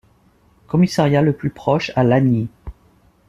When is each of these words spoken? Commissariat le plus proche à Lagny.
Commissariat 0.65 1.21
le 1.21 1.31
plus 1.31 1.51
proche 1.51 1.91
à 1.95 2.03
Lagny. 2.03 2.49